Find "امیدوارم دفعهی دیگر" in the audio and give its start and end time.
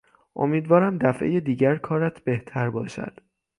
0.35-1.75